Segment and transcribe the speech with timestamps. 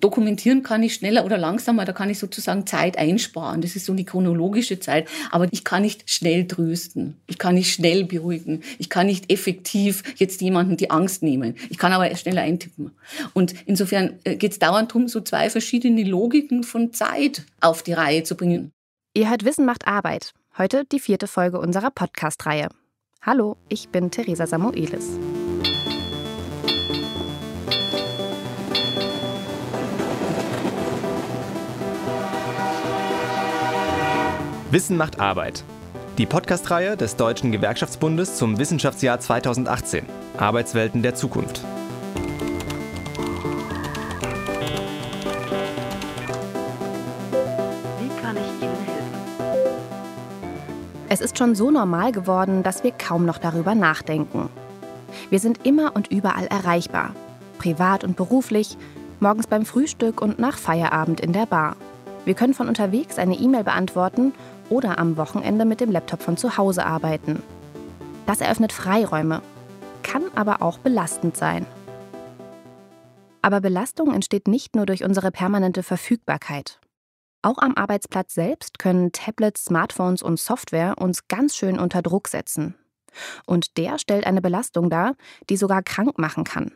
[0.00, 3.60] dokumentieren kann ich schneller oder langsamer, da kann ich sozusagen Zeit einsparen.
[3.62, 5.08] Das ist so eine chronologische Zeit.
[5.30, 7.16] Aber ich kann nicht schnell trösten.
[7.26, 8.62] Ich kann nicht schnell beruhigen.
[8.78, 11.56] Ich kann nicht effektiv jetzt jemanden die Angst nehmen.
[11.70, 12.90] Ich kann aber schneller eintippen.
[13.32, 17.92] Und insofern äh, geht es dauernd darum, so zwei verschiedene Logiken von Zeit auf die
[17.92, 18.72] Reihe zu bringen.
[19.14, 20.32] Ihr hört Wissen macht Arbeit.
[20.58, 22.68] Heute die vierte Folge unserer Podcast-Reihe.
[23.22, 25.18] Hallo, ich bin Theresa Samuelis.
[34.72, 35.64] Wissen macht Arbeit.
[36.16, 40.06] Die Podcast-Reihe des Deutschen Gewerkschaftsbundes zum Wissenschaftsjahr 2018.
[40.38, 41.60] Arbeitswelten der Zukunft.
[51.08, 54.50] Es ist schon so normal geworden, dass wir kaum noch darüber nachdenken.
[55.30, 57.12] Wir sind immer und überall erreichbar.
[57.58, 58.78] Privat und beruflich,
[59.18, 61.74] morgens beim Frühstück und nach Feierabend in der Bar.
[62.24, 64.32] Wir können von unterwegs eine E-Mail beantworten
[64.70, 67.42] oder am Wochenende mit dem Laptop von zu Hause arbeiten.
[68.26, 69.42] Das eröffnet Freiräume,
[70.02, 71.66] kann aber auch belastend sein.
[73.42, 76.78] Aber Belastung entsteht nicht nur durch unsere permanente Verfügbarkeit.
[77.42, 82.74] Auch am Arbeitsplatz selbst können Tablets, Smartphones und Software uns ganz schön unter Druck setzen.
[83.46, 85.14] Und der stellt eine Belastung dar,
[85.48, 86.72] die sogar krank machen kann.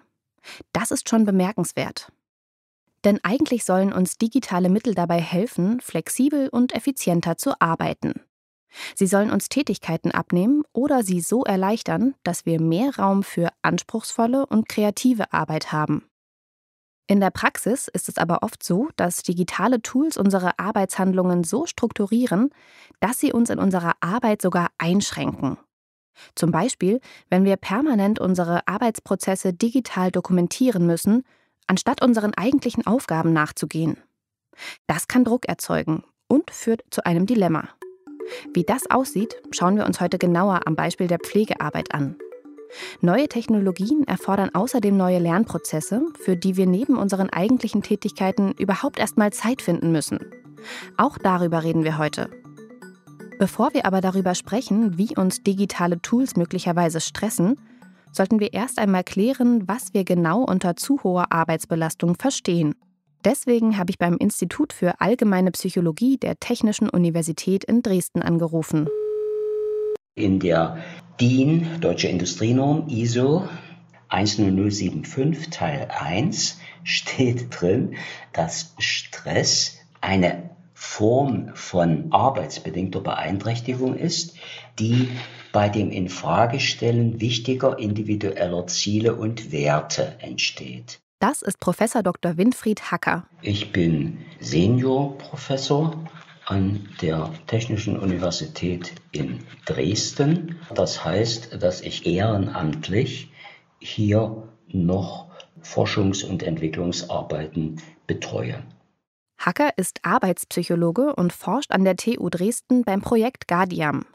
[0.72, 2.10] Das ist schon bemerkenswert.
[3.04, 8.20] Denn eigentlich sollen uns digitale Mittel dabei helfen, flexibel und effizienter zu arbeiten.
[8.94, 14.46] Sie sollen uns Tätigkeiten abnehmen oder sie so erleichtern, dass wir mehr Raum für anspruchsvolle
[14.46, 16.04] und kreative Arbeit haben.
[17.06, 22.50] In der Praxis ist es aber oft so, dass digitale Tools unsere Arbeitshandlungen so strukturieren,
[23.00, 25.58] dass sie uns in unserer Arbeit sogar einschränken.
[26.34, 31.24] Zum Beispiel, wenn wir permanent unsere Arbeitsprozesse digital dokumentieren müssen,
[31.66, 33.96] anstatt unseren eigentlichen Aufgaben nachzugehen.
[34.86, 37.68] Das kann Druck erzeugen und führt zu einem Dilemma.
[38.52, 42.16] Wie das aussieht, schauen wir uns heute genauer am Beispiel der Pflegearbeit an.
[43.00, 49.32] Neue Technologien erfordern außerdem neue Lernprozesse, für die wir neben unseren eigentlichen Tätigkeiten überhaupt erstmal
[49.32, 50.18] Zeit finden müssen.
[50.96, 52.30] Auch darüber reden wir heute.
[53.38, 57.58] Bevor wir aber darüber sprechen, wie uns digitale Tools möglicherweise stressen,
[58.14, 62.74] sollten wir erst einmal klären, was wir genau unter zu hoher Arbeitsbelastung verstehen.
[63.24, 68.88] Deswegen habe ich beim Institut für Allgemeine Psychologie der Technischen Universität in Dresden angerufen.
[70.14, 70.78] In der
[71.20, 73.48] DIN, Deutsche Industrienorm, ISO
[74.10, 77.96] 10075 Teil 1 steht drin,
[78.32, 80.53] dass Stress eine
[80.84, 84.36] Form von arbeitsbedingter Beeinträchtigung ist,
[84.78, 85.08] die
[85.50, 91.00] bei dem Infragestellen wichtiger individueller Ziele und Werte entsteht.
[91.18, 92.36] Das ist Professor Dr.
[92.36, 93.26] Winfried Hacker.
[93.40, 96.04] Ich bin Seniorprofessor
[96.44, 100.60] an der Technischen Universität in Dresden.
[100.74, 103.32] Das heißt, dass ich ehrenamtlich
[103.80, 105.28] hier noch
[105.62, 108.62] Forschungs- und Entwicklungsarbeiten betreue.
[109.44, 114.06] Hacker ist Arbeitspsychologe und forscht an der TU Dresden beim Projekt Guardiam.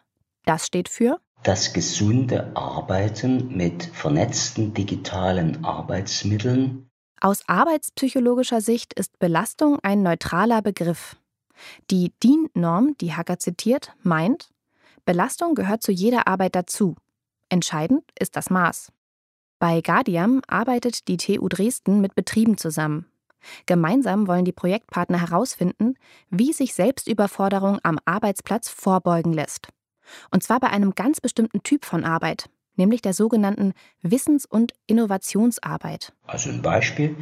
[0.46, 6.90] Das steht für das gesunde Arbeiten mit vernetzten digitalen Arbeitsmitteln.
[7.22, 11.16] Aus arbeitspsychologischer Sicht ist Belastung ein neutraler Begriff.
[11.92, 14.50] Die DIN-Norm, die Hacker zitiert, meint,
[15.06, 16.96] Belastung gehört zu jeder Arbeit dazu.
[17.50, 18.92] Entscheidend ist das Maß.
[19.60, 23.06] Bei Guardiam arbeitet die TU Dresden mit Betrieben zusammen.
[23.66, 25.96] Gemeinsam wollen die Projektpartner herausfinden,
[26.30, 29.70] wie sich Selbstüberforderung am Arbeitsplatz vorbeugen lässt.
[30.32, 36.14] Und zwar bei einem ganz bestimmten Typ von Arbeit, nämlich der sogenannten Wissens- und Innovationsarbeit.
[36.26, 37.16] Also ein Beispiel,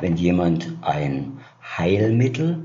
[0.00, 1.40] wenn jemand ein
[1.78, 2.62] Heilmittel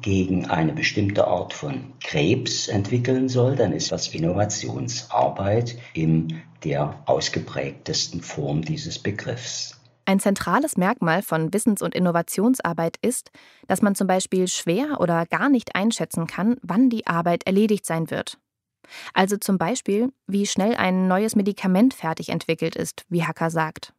[0.00, 8.22] gegen eine bestimmte Art von Krebs entwickeln soll, dann ist das Innovationsarbeit in der ausgeprägtesten
[8.22, 9.79] Form dieses Begriffs.
[10.04, 13.30] Ein zentrales Merkmal von Wissens- und Innovationsarbeit ist,
[13.68, 18.10] dass man zum Beispiel schwer oder gar nicht einschätzen kann, wann die Arbeit erledigt sein
[18.10, 18.38] wird.
[19.14, 23.92] Also zum Beispiel, wie schnell ein neues Medikament fertig entwickelt ist, wie Hacker sagt.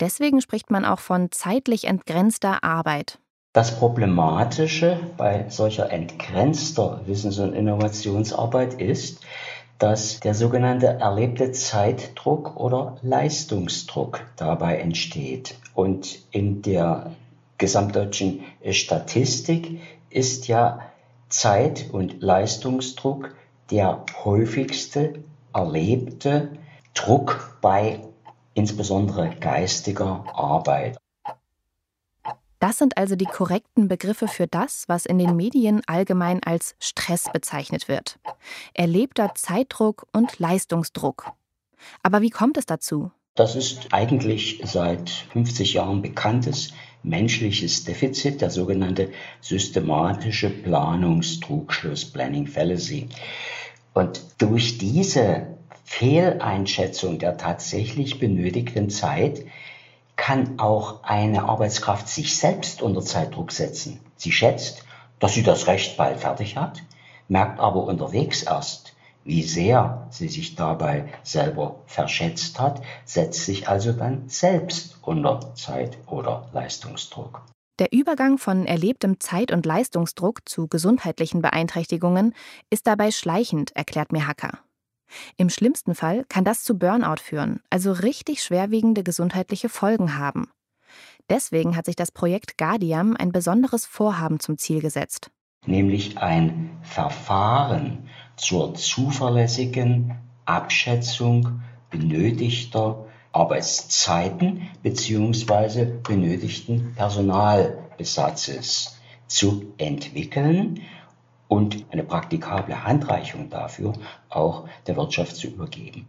[0.00, 3.18] Deswegen spricht man auch von zeitlich entgrenzter Arbeit.
[3.54, 9.20] Das Problematische bei solcher entgrenzter Wissens- und Innovationsarbeit ist,
[9.84, 15.56] dass der sogenannte erlebte Zeitdruck oder Leistungsdruck dabei entsteht.
[15.74, 17.14] Und in der
[17.58, 20.80] gesamtdeutschen Statistik ist ja
[21.28, 23.34] Zeit- und Leistungsdruck
[23.70, 25.22] der häufigste
[25.52, 26.52] erlebte
[26.94, 28.00] Druck bei
[28.54, 30.96] insbesondere geistiger Arbeit.
[32.64, 37.26] Das sind also die korrekten Begriffe für das, was in den Medien allgemein als Stress
[37.30, 38.18] bezeichnet wird.
[38.72, 41.30] Erlebter Zeitdruck und Leistungsdruck.
[42.02, 43.10] Aber wie kommt es dazu?
[43.34, 46.72] Das ist eigentlich seit 50 Jahren bekanntes
[47.02, 49.10] menschliches Defizit, der sogenannte
[49.42, 53.10] systematische Planungstrugschluss, Planning Fallacy.
[53.92, 55.48] Und durch diese
[55.84, 59.44] Fehleinschätzung der tatsächlich benötigten Zeit
[60.16, 64.00] kann auch eine Arbeitskraft sich selbst unter Zeitdruck setzen.
[64.16, 64.84] Sie schätzt,
[65.18, 66.82] dass sie das Recht bald fertig hat,
[67.28, 68.94] merkt aber unterwegs erst,
[69.24, 75.96] wie sehr sie sich dabei selber verschätzt hat, setzt sich also dann selbst unter Zeit-
[76.06, 77.42] oder Leistungsdruck.
[77.80, 82.34] Der Übergang von erlebtem Zeit- und Leistungsdruck zu gesundheitlichen Beeinträchtigungen
[82.70, 84.58] ist dabei schleichend, erklärt mir Hacker.
[85.36, 90.50] Im schlimmsten Fall kann das zu Burnout führen, also richtig schwerwiegende gesundheitliche Folgen haben.
[91.30, 95.30] Deswegen hat sich das Projekt Guardiam ein besonderes Vorhaben zum Ziel gesetzt.
[95.66, 105.86] Nämlich ein Verfahren zur zuverlässigen Abschätzung benötigter Arbeitszeiten bzw.
[106.06, 110.82] benötigten Personalbesatzes zu entwickeln
[111.54, 113.92] und eine praktikable Handreichung dafür
[114.28, 116.08] auch der Wirtschaft zu übergeben.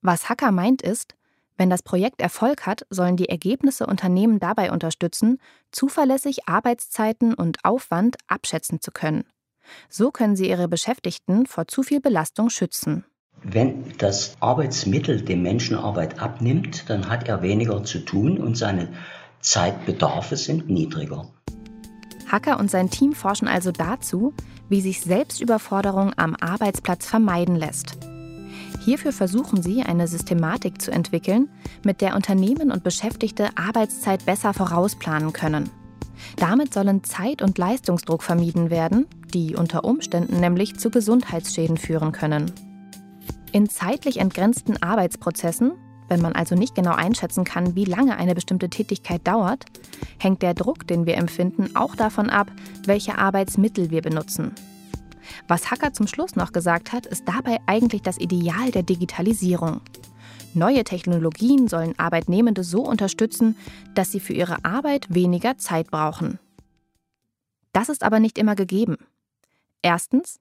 [0.00, 1.14] Was Hacker meint ist,
[1.58, 5.40] wenn das Projekt Erfolg hat, sollen die Ergebnisse Unternehmen dabei unterstützen,
[5.72, 9.24] zuverlässig Arbeitszeiten und Aufwand abschätzen zu können.
[9.90, 13.04] So können sie ihre Beschäftigten vor zu viel Belastung schützen.
[13.42, 18.88] Wenn das Arbeitsmittel dem Menschen Arbeit abnimmt, dann hat er weniger zu tun und seine
[19.40, 21.28] Zeitbedarfe sind niedriger.
[22.30, 24.34] Hacker und sein Team forschen also dazu,
[24.68, 27.98] wie sich Selbstüberforderung am Arbeitsplatz vermeiden lässt.
[28.84, 31.48] Hierfür versuchen sie, eine Systematik zu entwickeln,
[31.84, 35.70] mit der Unternehmen und Beschäftigte Arbeitszeit besser vorausplanen können.
[36.36, 42.50] Damit sollen Zeit- und Leistungsdruck vermieden werden, die unter Umständen nämlich zu Gesundheitsschäden führen können.
[43.52, 45.72] In zeitlich entgrenzten Arbeitsprozessen,
[46.08, 49.66] wenn man also nicht genau einschätzen kann, wie lange eine bestimmte Tätigkeit dauert,
[50.18, 52.50] hängt der Druck, den wir empfinden, auch davon ab,
[52.84, 54.54] welche Arbeitsmittel wir benutzen.
[55.46, 59.80] Was Hacker zum Schluss noch gesagt hat, ist dabei eigentlich das Ideal der Digitalisierung.
[60.54, 63.56] Neue Technologien sollen Arbeitnehmende so unterstützen,
[63.94, 66.38] dass sie für ihre Arbeit weniger Zeit brauchen.
[67.72, 68.96] Das ist aber nicht immer gegeben.
[69.82, 70.40] Erstens,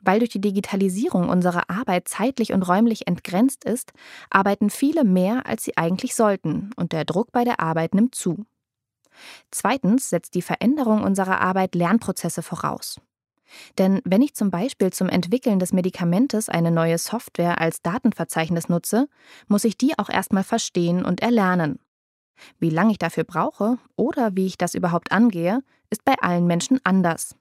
[0.00, 3.92] weil durch die Digitalisierung unsere Arbeit zeitlich und räumlich entgrenzt ist,
[4.30, 8.44] arbeiten viele mehr, als sie eigentlich sollten, und der Druck bei der Arbeit nimmt zu.
[9.50, 13.00] Zweitens setzt die Veränderung unserer Arbeit Lernprozesse voraus.
[13.78, 19.08] Denn wenn ich zum Beispiel zum Entwickeln des Medikamentes eine neue Software als Datenverzeichnis nutze,
[19.46, 21.78] muss ich die auch erstmal verstehen und erlernen.
[22.58, 25.60] Wie lange ich dafür brauche oder wie ich das überhaupt angehe,
[25.90, 27.36] ist bei allen Menschen anders.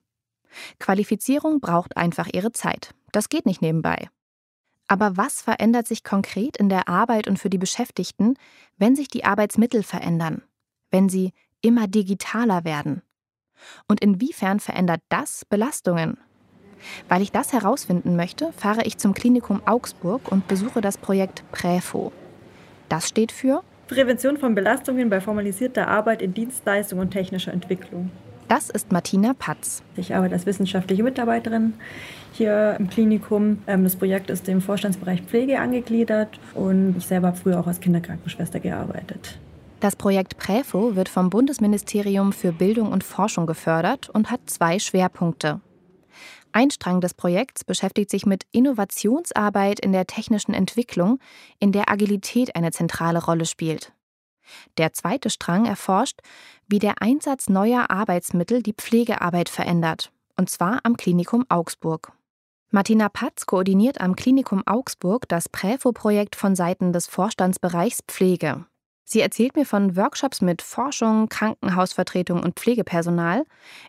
[0.80, 2.94] Qualifizierung braucht einfach ihre Zeit.
[3.12, 4.10] Das geht nicht nebenbei.
[4.88, 8.36] Aber was verändert sich konkret in der Arbeit und für die Beschäftigten,
[8.78, 10.44] wenn sich die Arbeitsmittel verändern,
[10.92, 13.02] wenn sie immer digitaler werden?
[13.88, 16.18] Und inwiefern verändert das Belastungen?
[17.08, 22.12] Weil ich das herausfinden möchte, fahre ich zum Klinikum Augsburg und besuche das Projekt Präfo.
[22.90, 28.12] Das steht für Prävention von Belastungen bei formalisierter Arbeit in Dienstleistung und technischer Entwicklung.
[28.54, 29.82] Das ist Martina Patz.
[29.96, 31.74] Ich arbeite als wissenschaftliche Mitarbeiterin
[32.34, 33.64] hier im Klinikum.
[33.66, 37.80] Ähm, das Projekt ist dem Vorstandsbereich Pflege angegliedert und ich selber habe früher auch als
[37.80, 39.40] Kinderkrankenschwester gearbeitet.
[39.80, 45.60] Das Projekt Präfo wird vom Bundesministerium für Bildung und Forschung gefördert und hat zwei Schwerpunkte.
[46.52, 51.18] Ein Strang des Projekts beschäftigt sich mit Innovationsarbeit in der technischen Entwicklung,
[51.58, 53.93] in der Agilität eine zentrale Rolle spielt.
[54.78, 56.20] Der zweite Strang erforscht,
[56.68, 62.12] wie der Einsatz neuer Arbeitsmittel die Pflegearbeit verändert, und zwar am Klinikum Augsburg.
[62.72, 68.66] Martina Patz koordiniert am Klinikum Augsburg das Präfo-Projekt von Seiten des Vorstandsbereichs Pflege.
[69.06, 73.44] Sie erzählt mir von Workshops mit Forschung, Krankenhausvertretung und Pflegepersonal,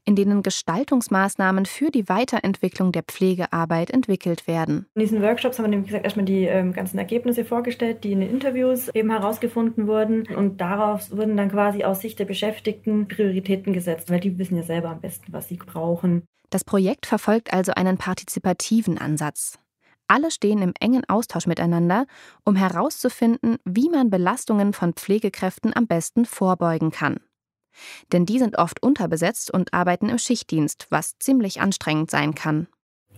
[0.04, 4.86] in denen Gestaltungsmaßnahmen für die Weiterentwicklung der Pflegearbeit entwickelt werden.
[4.94, 8.20] In diesen Workshops haben wir nämlich gesagt, erstmal die ähm, ganzen Ergebnisse vorgestellt, die in
[8.20, 10.26] den Interviews eben herausgefunden wurden.
[10.34, 14.62] Und darauf wurden dann quasi aus Sicht der Beschäftigten Prioritäten gesetzt, weil die wissen ja
[14.62, 16.26] selber am besten, was sie brauchen.
[16.50, 19.58] Das Projekt verfolgt also einen partizipativen Ansatz.
[20.08, 22.06] Alle stehen im engen Austausch miteinander,
[22.44, 27.20] um herauszufinden, wie man Belastungen von Pflegekräften am besten vorbeugen kann.
[28.12, 32.68] Denn die sind oft unterbesetzt und arbeiten im Schichtdienst, was ziemlich anstrengend sein kann.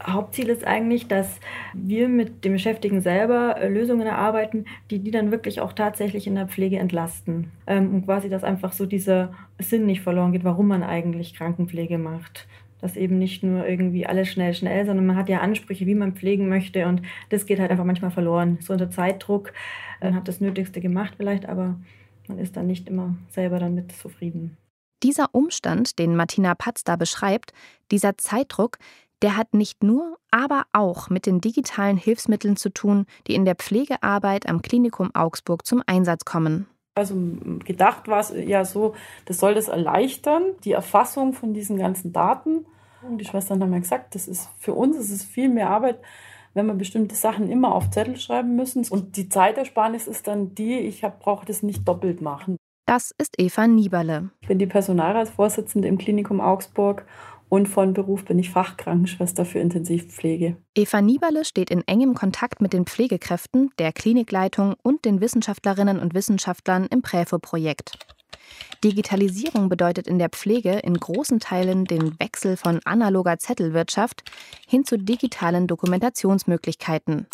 [0.03, 1.41] Hauptziel ist eigentlich, dass
[1.73, 6.35] wir mit dem Beschäftigten selber äh, Lösungen erarbeiten, die die dann wirklich auch tatsächlich in
[6.35, 7.51] der Pflege entlasten.
[7.67, 11.97] Ähm, und quasi, dass einfach so dieser Sinn nicht verloren geht, warum man eigentlich Krankenpflege
[11.97, 12.47] macht.
[12.81, 16.15] Dass eben nicht nur irgendwie alles schnell, schnell, sondern man hat ja Ansprüche, wie man
[16.15, 16.87] pflegen möchte.
[16.87, 18.59] Und das geht halt einfach manchmal verloren.
[18.61, 19.53] So unter Zeitdruck
[20.01, 21.79] man hat das Nötigste gemacht vielleicht, aber
[22.29, 24.57] man ist dann nicht immer selber damit zufrieden.
[25.03, 27.53] Dieser Umstand, den Martina Patz da beschreibt,
[27.91, 28.79] dieser Zeitdruck,
[29.23, 33.55] der hat nicht nur, aber auch mit den digitalen Hilfsmitteln zu tun, die in der
[33.55, 36.67] Pflegearbeit am Klinikum Augsburg zum Einsatz kommen.
[36.97, 37.15] Also
[37.65, 38.95] gedacht war es ja so,
[39.27, 42.65] das soll das erleichtern, die Erfassung von diesen ganzen Daten.
[43.03, 46.01] Und die Schwestern haben ja gesagt, das ist für uns ist es viel mehr Arbeit,
[46.55, 48.87] wenn wir bestimmte Sachen immer auf Zettel schreiben müssen.
[48.89, 52.57] Und die Zeitersparnis ist dann die, ich brauche das nicht doppelt machen.
[52.87, 54.31] Das ist Eva Nieberle.
[54.41, 57.05] Ich bin die Personalratsvorsitzende im Klinikum Augsburg
[57.49, 60.57] und von Beruf bin ich Fachkrankenschwester für Intensivpflege.
[60.75, 66.15] Eva Nieberle steht in engem Kontakt mit den Pflegekräften, der Klinikleitung und den Wissenschaftlerinnen und
[66.15, 67.99] Wissenschaftlern im Präfo-Projekt.
[68.85, 74.23] Digitalisierung bedeutet in der Pflege in großen Teilen den Wechsel von analoger Zettelwirtschaft
[74.67, 77.27] hin zu digitalen Dokumentationsmöglichkeiten.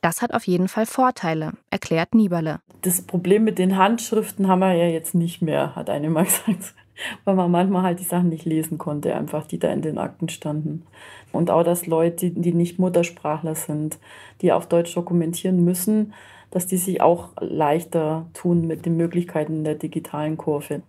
[0.00, 2.60] Das hat auf jeden Fall Vorteile, erklärt Nieberle.
[2.82, 6.74] Das Problem mit den Handschriften haben wir ja jetzt nicht mehr, hat eine mal gesagt.
[7.24, 10.28] Weil man manchmal halt die Sachen nicht lesen konnte, einfach die da in den Akten
[10.28, 10.84] standen.
[11.32, 13.98] Und auch, dass Leute, die nicht Muttersprachler sind,
[14.40, 16.12] die auf Deutsch dokumentieren müssen,
[16.50, 20.82] dass die sich auch leichter tun mit den Möglichkeiten der digitalen Kurve.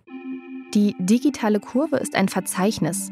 [0.74, 3.12] Die digitale Kurve ist ein Verzeichnis.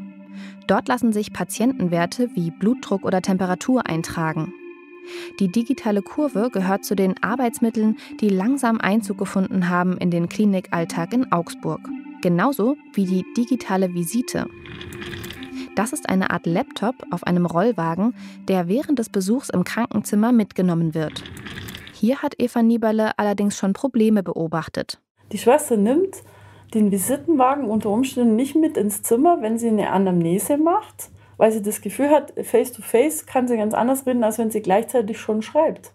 [0.66, 4.52] Dort lassen sich Patientenwerte wie Blutdruck oder Temperatur eintragen.
[5.38, 11.12] Die digitale Kurve gehört zu den Arbeitsmitteln, die langsam Einzug gefunden haben in den Klinikalltag
[11.12, 11.80] in Augsburg.
[12.26, 14.48] Genauso wie die digitale Visite.
[15.76, 18.16] Das ist eine Art Laptop auf einem Rollwagen,
[18.48, 21.22] der während des Besuchs im Krankenzimmer mitgenommen wird.
[21.92, 25.00] Hier hat Eva Nieberle allerdings schon Probleme beobachtet.
[25.30, 26.16] Die Schwester nimmt
[26.74, 31.62] den Visitenwagen unter Umständen nicht mit ins Zimmer, wenn sie eine Anamnese macht, weil sie
[31.62, 35.20] das Gefühl hat, face to face kann sie ganz anders reden, als wenn sie gleichzeitig
[35.20, 35.92] schon schreibt.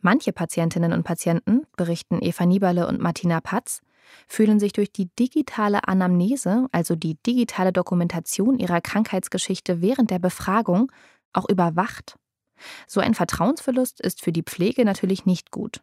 [0.00, 3.80] Manche Patientinnen und Patienten, berichten Eva Nieberle und Martina Patz,
[4.26, 10.92] fühlen sich durch die digitale Anamnese, also die digitale Dokumentation ihrer Krankheitsgeschichte während der Befragung,
[11.32, 12.16] auch überwacht
[12.86, 15.80] so ein Vertrauensverlust ist für die Pflege natürlich nicht gut.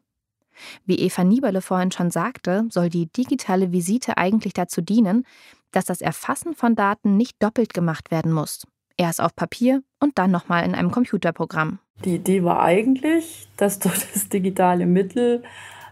[0.85, 5.25] Wie Eva Nieberle vorhin schon sagte, soll die digitale Visite eigentlich dazu dienen,
[5.71, 8.65] dass das Erfassen von Daten nicht doppelt gemacht werden muss.
[8.95, 11.79] Erst auf Papier und dann nochmal in einem Computerprogramm.
[12.05, 15.43] Die Idee war eigentlich, dass durch das digitale Mittel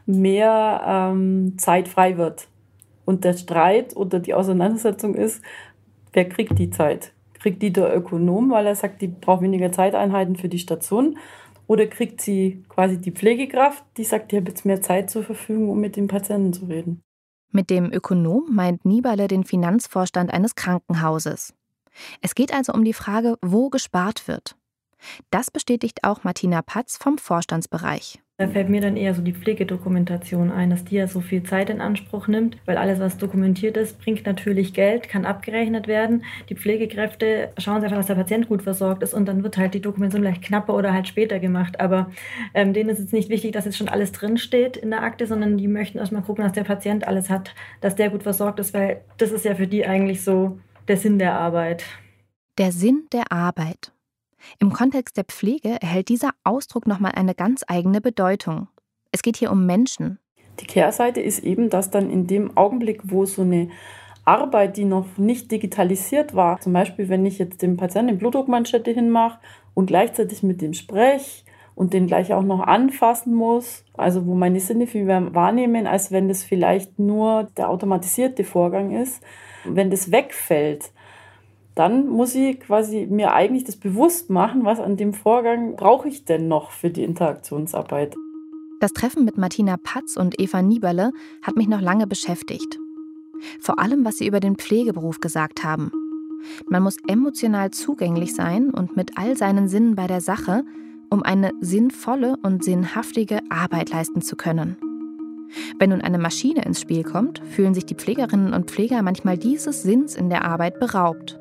[0.05, 2.47] mehr ähm, Zeit frei wird.
[3.05, 5.41] Und der Streit oder die Auseinandersetzung ist,
[6.13, 7.13] wer kriegt die Zeit?
[7.33, 11.17] Kriegt die der Ökonom, weil er sagt, die braucht weniger Zeiteinheiten für die Station?
[11.67, 15.69] Oder kriegt sie quasi die Pflegekraft, die sagt, ich habe jetzt mehr Zeit zur Verfügung,
[15.69, 17.01] um mit dem Patienten zu reden?
[17.51, 21.53] Mit dem Ökonom meint Nieberle den Finanzvorstand eines Krankenhauses.
[22.21, 24.55] Es geht also um die Frage, wo gespart wird.
[25.29, 28.22] Das bestätigt auch Martina Patz vom Vorstandsbereich.
[28.37, 31.69] Da fällt mir dann eher so die Pflegedokumentation ein, dass die ja so viel Zeit
[31.69, 36.23] in Anspruch nimmt, weil alles, was dokumentiert ist, bringt natürlich Geld, kann abgerechnet werden.
[36.49, 39.75] Die Pflegekräfte schauen sich einfach, dass der Patient gut versorgt ist und dann wird halt
[39.75, 41.79] die Dokumentation vielleicht knapper oder halt später gemacht.
[41.79, 42.09] Aber
[42.55, 45.59] ähm, denen ist jetzt nicht wichtig, dass jetzt schon alles drinsteht in der Akte, sondern
[45.59, 49.01] die möchten erstmal gucken, dass der Patient alles hat, dass der gut versorgt ist, weil
[49.19, 51.85] das ist ja für die eigentlich so der Sinn der Arbeit.
[52.57, 53.91] Der Sinn der Arbeit.
[54.59, 58.67] Im Kontext der Pflege erhält dieser Ausdruck nochmal eine ganz eigene Bedeutung.
[59.11, 60.19] Es geht hier um Menschen.
[60.59, 63.69] Die Kehrseite ist eben, dass dann in dem Augenblick, wo so eine
[64.25, 68.91] Arbeit, die noch nicht digitalisiert war, zum Beispiel wenn ich jetzt dem Patienten eine Blutdruckmanschette
[68.91, 69.39] hinmache
[69.73, 71.43] und gleichzeitig mit dem spreche
[71.75, 76.11] und den gleich auch noch anfassen muss, also wo meine Sinne viel mehr wahrnehmen, als
[76.11, 79.21] wenn das vielleicht nur der automatisierte Vorgang ist,
[79.65, 80.91] wenn das wegfällt,
[81.75, 86.23] dann muss ich quasi mir eigentlich das bewusst machen, was an dem Vorgang brauche ich
[86.25, 88.15] denn noch für die Interaktionsarbeit.
[88.79, 91.11] Das Treffen mit Martina Patz und Eva Nieberle
[91.41, 92.79] hat mich noch lange beschäftigt.
[93.59, 95.91] Vor allem, was sie über den Pflegeberuf gesagt haben.
[96.67, 100.63] Man muss emotional zugänglich sein und mit all seinen Sinnen bei der Sache,
[101.09, 104.77] um eine sinnvolle und sinnhaftige Arbeit leisten zu können.
[105.79, 109.83] Wenn nun eine Maschine ins Spiel kommt, fühlen sich die Pflegerinnen und Pfleger manchmal dieses
[109.83, 111.39] Sinns in der Arbeit beraubt.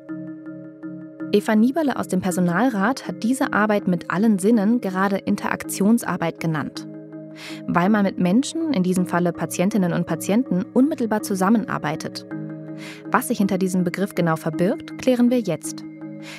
[1.35, 6.87] Eva Nieberle aus dem Personalrat hat diese Arbeit mit allen Sinnen gerade Interaktionsarbeit genannt.
[7.65, 12.27] Weil man mit Menschen, in diesem Falle Patientinnen und Patienten, unmittelbar zusammenarbeitet.
[13.05, 15.83] Was sich hinter diesem Begriff genau verbirgt, klären wir jetzt.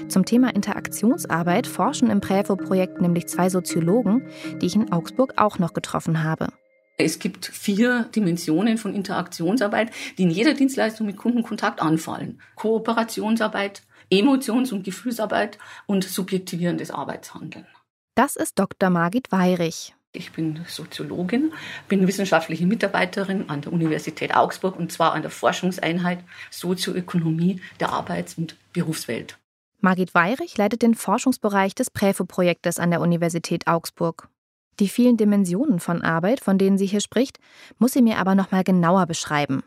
[0.06, 4.28] Zum Thema Interaktionsarbeit forschen im Prävo-Projekt nämlich zwei Soziologen,
[4.62, 6.50] die ich in Augsburg auch noch getroffen habe.
[6.96, 12.40] Es gibt vier Dimensionen von Interaktionsarbeit, die in jeder Dienstleistung mit Kundenkontakt anfallen.
[12.54, 17.66] Kooperationsarbeit, Emotions- und Gefühlsarbeit und subjektivierendes Arbeitshandeln.
[18.14, 18.90] Das ist Dr.
[18.90, 19.94] Margit Weirich.
[20.12, 21.52] Ich bin Soziologin,
[21.88, 28.34] bin wissenschaftliche Mitarbeiterin an der Universität Augsburg und zwar an der Forschungseinheit Sozioökonomie der Arbeits-
[28.34, 29.38] und Berufswelt.
[29.80, 34.28] Margit Weirich leitet den Forschungsbereich des Präfo-Projektes an der Universität Augsburg.
[34.78, 37.38] Die vielen Dimensionen von Arbeit, von denen sie hier spricht,
[37.78, 39.64] muss sie mir aber noch mal genauer beschreiben.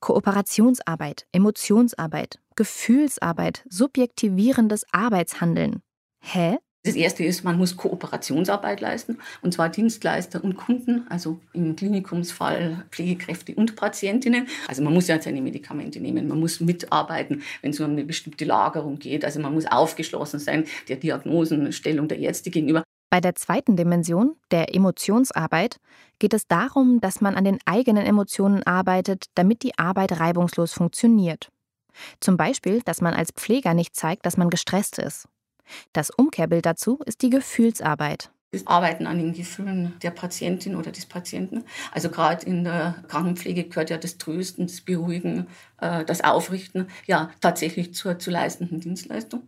[0.00, 5.82] Kooperationsarbeit, Emotionsarbeit, Gefühlsarbeit, subjektivierendes Arbeitshandeln.
[6.20, 6.58] Hä?
[6.82, 12.86] Das erste ist, man muss Kooperationsarbeit leisten, und zwar Dienstleister und Kunden, also im Klinikumsfall
[12.90, 14.48] Pflegekräfte und Patientinnen.
[14.66, 18.46] Also man muss ja seine Medikamente nehmen, man muss mitarbeiten, wenn es um eine bestimmte
[18.46, 19.26] Lagerung geht.
[19.26, 22.82] Also man muss aufgeschlossen sein der Diagnosenstellung der Ärzte gegenüber.
[23.10, 25.80] Bei der zweiten Dimension, der Emotionsarbeit,
[26.20, 31.50] geht es darum, dass man an den eigenen Emotionen arbeitet, damit die Arbeit reibungslos funktioniert.
[32.20, 35.28] Zum Beispiel, dass man als Pfleger nicht zeigt, dass man gestresst ist.
[35.92, 38.30] Das Umkehrbild dazu ist die Gefühlsarbeit.
[38.52, 41.62] Das Arbeiten an den Gefühlen der Patientin oder des Patienten.
[41.92, 45.46] Also gerade in der Krankenpflege gehört ja das Trösten, das Beruhigen,
[45.80, 49.44] äh, das Aufrichten ja tatsächlich zur zu leistenden Dienstleistung.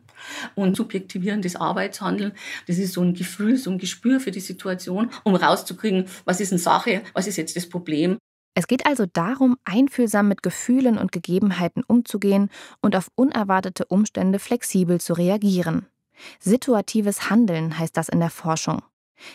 [0.55, 2.31] Und subjektivierendes Arbeitshandeln,
[2.69, 6.53] das ist so ein Gefühl, so ein Gespür für die Situation, um rauszukriegen, was ist
[6.53, 8.19] eine Sache, was ist jetzt das Problem.
[8.55, 15.01] Es geht also darum, einfühlsam mit Gefühlen und Gegebenheiten umzugehen und auf unerwartete Umstände flexibel
[15.01, 15.87] zu reagieren.
[16.39, 18.83] Situatives Handeln heißt das in der Forschung.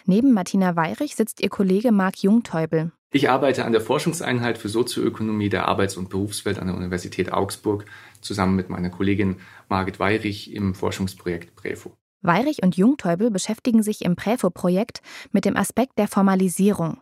[0.06, 2.92] Neben Martina Weirich sitzt ihr Kollege Marc Jungteubel.
[3.12, 7.86] Ich arbeite an der Forschungseinheit für Sozioökonomie der Arbeits- und Berufswelt an der Universität Augsburg
[8.22, 9.38] zusammen mit meiner Kollegin
[9.70, 11.94] Margit Weirich im Forschungsprojekt Präfo.
[12.22, 15.02] Weirich und Jungteubel beschäftigen sich im Präfo-Projekt
[15.32, 17.00] mit dem Aspekt der Formalisierung.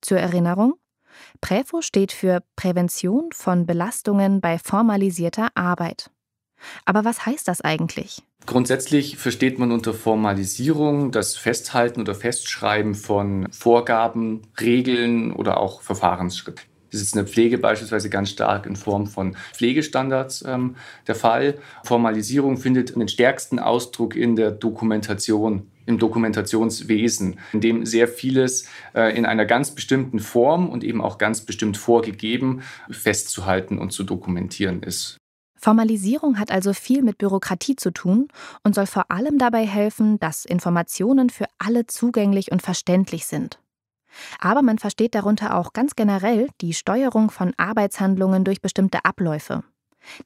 [0.00, 0.74] Zur Erinnerung,
[1.40, 6.10] Präfo steht für Prävention von Belastungen bei formalisierter Arbeit.
[6.84, 8.22] Aber was heißt das eigentlich?
[8.46, 16.62] Grundsätzlich versteht man unter Formalisierung das Festhalten oder Festschreiben von Vorgaben, Regeln oder auch Verfahrensschritten.
[16.94, 20.76] Das ist in der Pflege beispielsweise ganz stark in Form von Pflegestandards ähm,
[21.08, 21.58] der Fall.
[21.82, 29.16] Formalisierung findet den stärksten Ausdruck in der Dokumentation, im Dokumentationswesen, in dem sehr vieles äh,
[29.16, 34.84] in einer ganz bestimmten Form und eben auch ganz bestimmt vorgegeben festzuhalten und zu dokumentieren
[34.84, 35.16] ist.
[35.64, 38.28] Formalisierung hat also viel mit Bürokratie zu tun
[38.64, 43.58] und soll vor allem dabei helfen, dass Informationen für alle zugänglich und verständlich sind.
[44.38, 49.64] Aber man versteht darunter auch ganz generell die Steuerung von Arbeitshandlungen durch bestimmte Abläufe.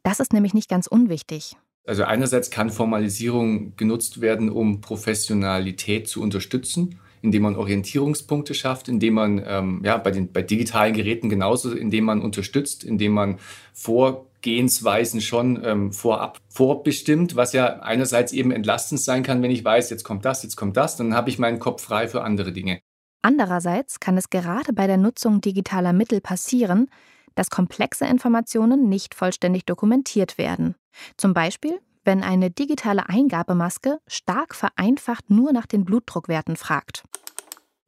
[0.03, 1.57] Das ist nämlich nicht ganz unwichtig.
[1.87, 9.15] Also einerseits kann Formalisierung genutzt werden, um Professionalität zu unterstützen, indem man Orientierungspunkte schafft, indem
[9.15, 13.39] man ähm, ja bei den bei digitalen Geräten genauso, indem man unterstützt, indem man
[13.73, 19.65] vor Gehensweisen schon ähm, vorab vorbestimmt, was ja einerseits eben entlastend sein kann, wenn ich
[19.65, 22.53] weiß, jetzt kommt das, jetzt kommt das, dann habe ich meinen Kopf frei für andere
[22.53, 22.81] Dinge.
[23.23, 26.89] Andererseits kann es gerade bei der Nutzung digitaler Mittel passieren,
[27.35, 30.75] dass komplexe Informationen nicht vollständig dokumentiert werden.
[31.17, 37.05] Zum Beispiel, wenn eine digitale Eingabemaske stark vereinfacht nur nach den Blutdruckwerten fragt.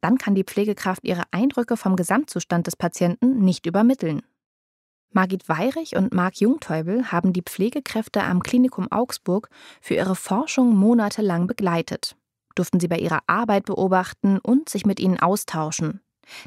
[0.01, 4.21] Dann kann die Pflegekraft ihre Eindrücke vom Gesamtzustand des Patienten nicht übermitteln.
[5.13, 9.49] Margit Weirich und Marc Jungteubel haben die Pflegekräfte am Klinikum Augsburg
[9.81, 12.15] für ihre Forschung monatelang begleitet,
[12.55, 15.99] durften sie bei ihrer Arbeit beobachten und sich mit ihnen austauschen.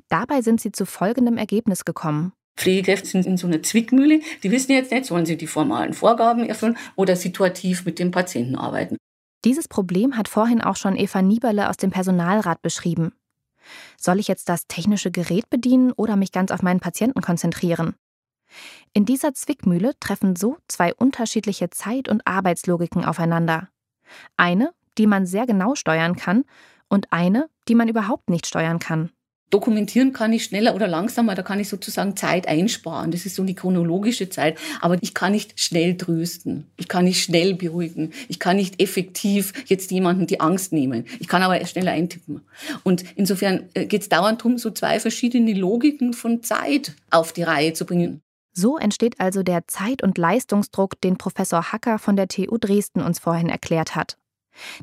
[0.09, 2.33] Dabei sind sie zu folgendem Ergebnis gekommen.
[2.57, 4.21] Pflegekräfte sind in so einer Zwickmühle.
[4.43, 8.57] Die wissen jetzt nicht, sollen sie die formalen Vorgaben erfüllen oder situativ mit dem Patienten
[8.57, 8.97] arbeiten.
[9.45, 13.13] Dieses Problem hat vorhin auch schon Eva Nieberle aus dem Personalrat beschrieben.
[13.99, 17.95] Soll ich jetzt das technische Gerät bedienen oder mich ganz auf meinen Patienten konzentrieren?
[18.93, 23.69] In dieser Zwickmühle treffen so zwei unterschiedliche Zeit- und Arbeitslogiken aufeinander.
[24.37, 26.45] Eine, die man sehr genau steuern kann,
[26.89, 29.11] und eine, die man überhaupt nicht steuern kann.
[29.51, 33.13] Dokumentieren kann ich schneller oder langsamer, da kann ich sozusagen Zeit einsparen.
[33.13, 34.59] Das ist so die chronologische Zeit.
[34.81, 36.67] Aber ich kann nicht schnell trösten.
[36.77, 38.13] Ich kann nicht schnell beruhigen.
[38.29, 41.05] Ich kann nicht effektiv jetzt jemanden die Angst nehmen.
[41.21, 42.41] Ich kann aber schneller eintippen.
[42.83, 47.45] Und insofern äh, geht es dauernd darum, so zwei verschiedene Logiken von Zeit auf die
[47.45, 48.24] Reihe zu bringen.
[48.55, 53.19] So entsteht also der Zeit- und Leistungsdruck, den Professor Hacker von der TU Dresden uns
[53.19, 54.17] vorhin erklärt hat.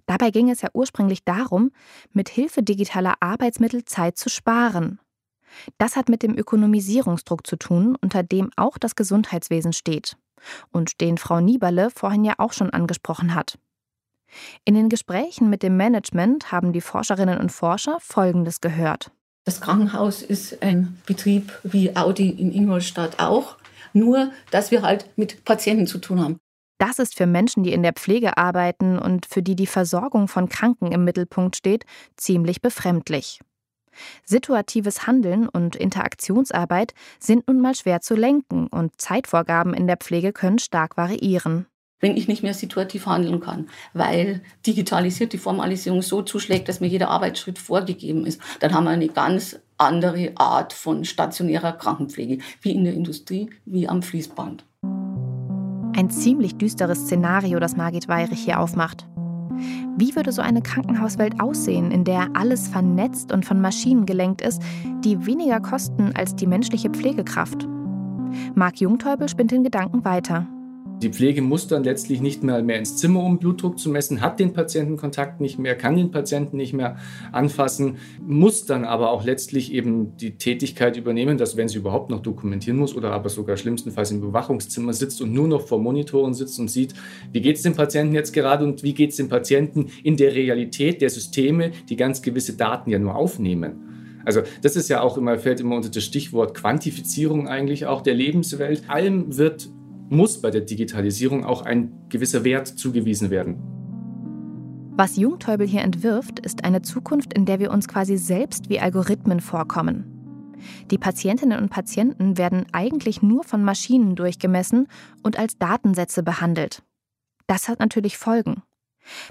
[0.06, 1.72] Dabei ging es ja ursprünglich darum,
[2.12, 5.00] mit Hilfe digitaler Arbeitsmittel Zeit zu sparen.
[5.78, 10.18] Das hat mit dem Ökonomisierungsdruck zu tun, unter dem auch das Gesundheitswesen steht.
[10.72, 13.58] und den Frau Nieberle vorhin ja auch schon angesprochen hat.
[14.64, 19.12] In den Gesprächen mit dem Management haben die Forscherinnen und Forscher Folgendes gehört.
[19.44, 23.58] Das Krankenhaus ist ein Betrieb wie Audi in Ingolstadt auch,
[23.94, 26.38] nur dass wir halt mit Patienten zu tun haben.
[26.80, 30.50] Das ist für Menschen, die in der Pflege arbeiten und für die die Versorgung von
[30.50, 31.86] Kranken im Mittelpunkt steht,
[32.18, 33.40] ziemlich befremdlich.
[34.26, 40.34] Situatives Handeln und Interaktionsarbeit sind nun mal schwer zu lenken und Zeitvorgaben in der Pflege
[40.34, 41.68] können stark variieren
[42.02, 46.88] wenn ich nicht mehr situativ handeln kann, weil digitalisiert die Formalisierung so zuschlägt, dass mir
[46.88, 52.72] jeder Arbeitsschritt vorgegeben ist, dann haben wir eine ganz andere Art von stationärer Krankenpflege, wie
[52.72, 54.66] in der Industrie, wie am Fließband.
[55.96, 59.06] Ein ziemlich düsteres Szenario, das Margit Weirich hier aufmacht.
[59.98, 64.62] Wie würde so eine Krankenhauswelt aussehen, in der alles vernetzt und von Maschinen gelenkt ist,
[65.04, 67.68] die weniger kosten als die menschliche Pflegekraft?
[68.56, 70.48] Marc Jungteubel spinnt den Gedanken weiter.
[71.02, 74.40] Die Pflege muss dann letztlich nicht mehr, mehr ins Zimmer, um Blutdruck zu messen, hat
[74.40, 76.98] den Patientenkontakt nicht mehr, kann den Patienten nicht mehr
[77.32, 82.22] anfassen, muss dann aber auch letztlich eben die Tätigkeit übernehmen, dass wenn sie überhaupt noch
[82.22, 86.60] dokumentieren muss oder aber sogar schlimmstenfalls im Bewachungszimmer sitzt und nur noch vor Monitoren sitzt
[86.60, 86.94] und sieht,
[87.32, 90.36] wie geht es dem Patienten jetzt gerade und wie geht es dem Patienten in der
[90.36, 94.22] Realität der Systeme, die ganz gewisse Daten ja nur aufnehmen.
[94.24, 98.14] Also das ist ja auch immer, fällt immer unter das Stichwort Quantifizierung eigentlich auch der
[98.14, 98.84] Lebenswelt.
[98.88, 99.68] Allem wird
[100.12, 103.58] muss bei der Digitalisierung auch ein gewisser Wert zugewiesen werden.
[104.94, 109.40] Was Jungteubel hier entwirft, ist eine Zukunft, in der wir uns quasi selbst wie Algorithmen
[109.40, 110.06] vorkommen.
[110.92, 114.88] Die Patientinnen und Patienten werden eigentlich nur von Maschinen durchgemessen
[115.24, 116.84] und als Datensätze behandelt.
[117.48, 118.62] Das hat natürlich Folgen.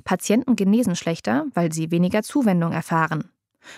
[0.05, 3.31] Patienten genesen schlechter, weil sie weniger Zuwendung erfahren.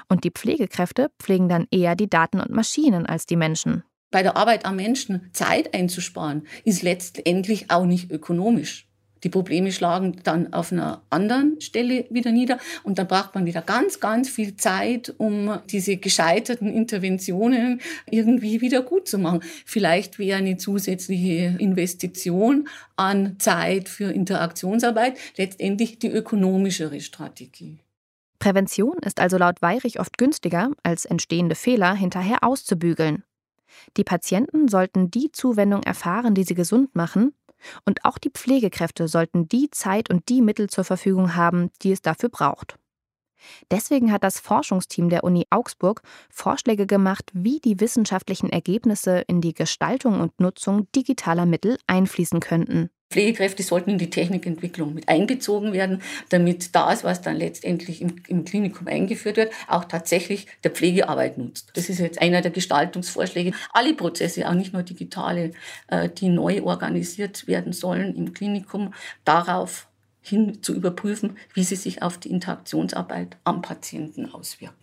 [0.08, 4.36] Und die Pflegekräfte pflegen dann eher die Daten und Maschinen als die Menschen bei der
[4.36, 8.86] Arbeit am Menschen Zeit einzusparen, ist letztendlich auch nicht ökonomisch.
[9.24, 13.62] Die Probleme schlagen dann auf einer anderen Stelle wieder nieder und dann braucht man wieder
[13.62, 19.40] ganz, ganz viel Zeit, um diese gescheiterten Interventionen irgendwie wieder gut zu machen.
[19.64, 27.78] Vielleicht wäre eine zusätzliche Investition an Zeit für Interaktionsarbeit letztendlich die ökonomischere Strategie.
[28.40, 33.22] Prävention ist also laut Weirich oft günstiger, als entstehende Fehler hinterher auszubügeln.
[33.96, 37.34] Die Patienten sollten die Zuwendung erfahren, die sie gesund machen,
[37.84, 42.02] und auch die Pflegekräfte sollten die Zeit und die Mittel zur Verfügung haben, die es
[42.02, 42.76] dafür braucht.
[43.70, 49.54] Deswegen hat das Forschungsteam der Uni Augsburg Vorschläge gemacht, wie die wissenschaftlichen Ergebnisse in die
[49.54, 52.90] Gestaltung und Nutzung digitaler Mittel einfließen könnten.
[53.12, 58.44] Pflegekräfte sollten in die Technikentwicklung mit einbezogen werden, damit das, was dann letztendlich im, im,
[58.44, 61.70] Klinikum eingeführt wird, auch tatsächlich der Pflegearbeit nutzt.
[61.74, 63.52] Das ist jetzt einer der Gestaltungsvorschläge.
[63.72, 65.52] Alle Prozesse, auch nicht nur digitale,
[65.88, 68.94] äh, die neu organisiert werden sollen im Klinikum,
[69.24, 69.86] darauf
[70.20, 74.76] hin zu überprüfen, wie sie sich auf die Interaktionsarbeit am Patienten auswirken.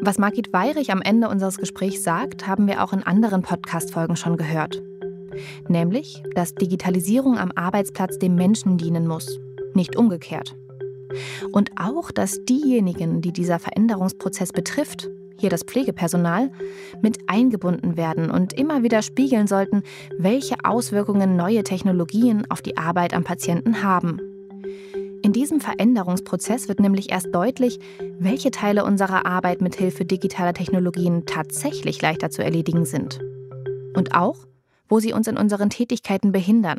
[0.00, 4.36] Was Margit Weirich am Ende unseres Gesprächs sagt, haben wir auch in anderen Podcast-Folgen schon
[4.36, 4.82] gehört.
[5.68, 9.38] Nämlich, dass Digitalisierung am Arbeitsplatz dem Menschen dienen muss,
[9.74, 10.56] nicht umgekehrt.
[11.52, 16.50] Und auch, dass diejenigen, die dieser Veränderungsprozess betrifft, hier das Pflegepersonal,
[17.02, 19.82] mit eingebunden werden und immer wieder spiegeln sollten,
[20.18, 24.20] welche Auswirkungen neue Technologien auf die Arbeit am Patienten haben.
[25.22, 27.78] In diesem Veränderungsprozess wird nämlich erst deutlich,
[28.18, 33.20] welche Teile unserer Arbeit mit Hilfe digitaler Technologien tatsächlich leichter zu erledigen sind.
[33.96, 34.46] Und auch,
[34.94, 36.78] wo sie uns in unseren Tätigkeiten behindern.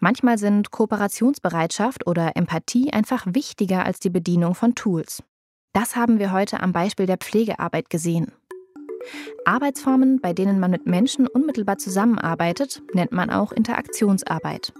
[0.00, 5.22] Manchmal sind Kooperationsbereitschaft oder Empathie einfach wichtiger als die Bedienung von Tools.
[5.74, 8.32] Das haben wir heute am Beispiel der Pflegearbeit gesehen.
[9.44, 14.72] Arbeitsformen, bei denen man mit Menschen unmittelbar zusammenarbeitet, nennt man auch Interaktionsarbeit.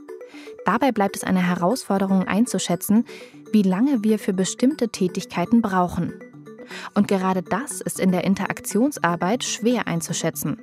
[0.64, 3.04] Dabei bleibt es eine Herausforderung einzuschätzen,
[3.52, 6.14] wie lange wir für bestimmte Tätigkeiten brauchen.
[6.94, 10.56] Und gerade das ist in der Interaktionsarbeit schwer einzuschätzen.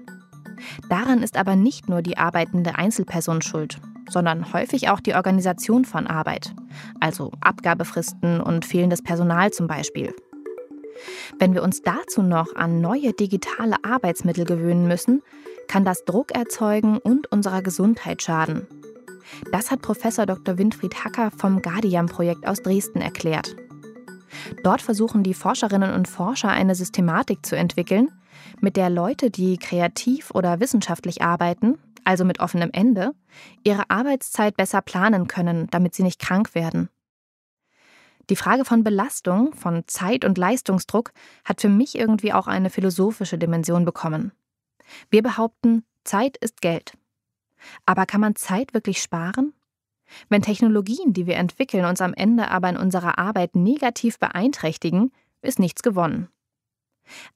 [0.89, 6.07] Daran ist aber nicht nur die arbeitende Einzelperson schuld, sondern häufig auch die Organisation von
[6.07, 6.53] Arbeit,
[6.99, 10.13] also Abgabefristen und fehlendes Personal zum Beispiel.
[11.39, 15.21] Wenn wir uns dazu noch an neue digitale Arbeitsmittel gewöhnen müssen,
[15.67, 18.67] kann das Druck erzeugen und unserer Gesundheit schaden.
[19.51, 20.57] Das hat Professor Dr.
[20.57, 23.55] Winfried Hacker vom Guardian-Projekt aus Dresden erklärt.
[24.63, 28.09] Dort versuchen die Forscherinnen und Forscher eine Systematik zu entwickeln,
[28.61, 33.13] mit der Leute, die kreativ oder wissenschaftlich arbeiten, also mit offenem Ende,
[33.63, 36.89] ihre Arbeitszeit besser planen können, damit sie nicht krank werden.
[38.29, 41.11] Die Frage von Belastung, von Zeit- und Leistungsdruck
[41.43, 44.31] hat für mich irgendwie auch eine philosophische Dimension bekommen.
[45.09, 46.93] Wir behaupten, Zeit ist Geld.
[47.85, 49.53] Aber kann man Zeit wirklich sparen?
[50.29, 55.59] Wenn Technologien, die wir entwickeln, uns am Ende aber in unserer Arbeit negativ beeinträchtigen, ist
[55.59, 56.27] nichts gewonnen.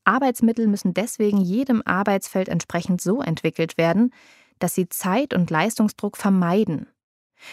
[0.03, 4.11] Arbeitsmittel müssen deswegen jedem Arbeitsfeld entsprechend so entwickelt werden,
[4.59, 6.88] dass sie Zeit- und Leistungsdruck vermeiden,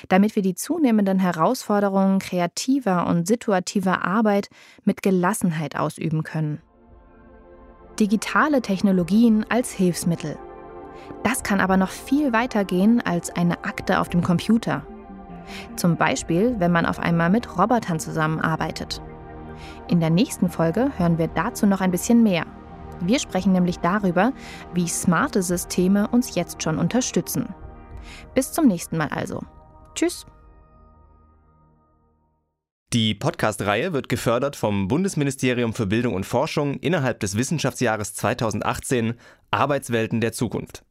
[0.09, 4.49] damit wir die zunehmenden Herausforderungen kreativer und situativer Arbeit
[4.85, 6.63] mit Gelassenheit ausüben können.
[7.99, 10.39] Digitale Technologien als Hilfsmittel.
[11.25, 14.87] Das kann aber noch viel weiter gehen als eine Akte auf dem Computer.
[15.77, 19.03] Zum Beispiel, wenn man auf einmal mit Robotern zusammenarbeitet.
[19.89, 22.47] In der nächsten Folge hören wir dazu noch ein bisschen mehr.
[23.01, 24.33] Wir sprechen nämlich darüber,
[24.75, 27.55] wie smarte Systeme uns jetzt schon unterstützen.
[28.35, 29.43] Bis zum nächsten Mal also.
[29.95, 30.25] Tschüss.
[32.93, 39.15] Die Podcast-Reihe wird gefördert vom Bundesministerium für Bildung und Forschung innerhalb des Wissenschaftsjahres 2018
[39.51, 40.85] Arbeitswelten der Zukunft.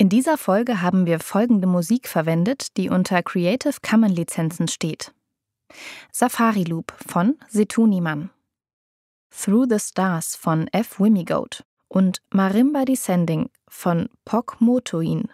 [0.00, 5.12] In dieser Folge haben wir folgende Musik verwendet, die unter Creative Commons Lizenzen steht.
[6.10, 8.30] Safari Loop von Setuniman,
[9.30, 11.00] Through the Stars von F.
[11.00, 15.28] Wimigoat und Marimba Descending von Pok Motoin.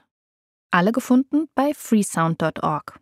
[0.73, 2.99] Alle gefunden bei freesound.org.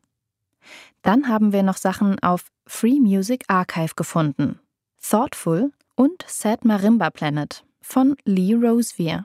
[1.00, 4.61] Dann haben wir noch Sachen auf Free Music Archive gefunden.
[5.00, 9.24] Thoughtful und Sad Marimba Planet von Lee Rosevier.